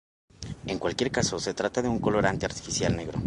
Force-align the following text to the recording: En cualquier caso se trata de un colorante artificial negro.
En 0.65 0.79
cualquier 0.79 1.11
caso 1.11 1.37
se 1.37 1.53
trata 1.53 1.83
de 1.83 1.87
un 1.87 1.99
colorante 1.99 2.47
artificial 2.47 2.97
negro. 2.97 3.19